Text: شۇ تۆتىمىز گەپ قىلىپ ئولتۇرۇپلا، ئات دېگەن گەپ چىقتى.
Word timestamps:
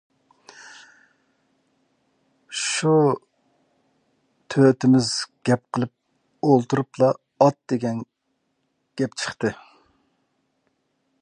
شۇ 2.61 2.93
تۆتىمىز 4.55 5.11
گەپ 5.51 5.63
قىلىپ 5.77 5.93
ئولتۇرۇپلا، 6.49 7.11
ئات 7.47 7.61
دېگەن 7.75 8.03
گەپ 9.03 9.21
چىقتى. 9.25 9.55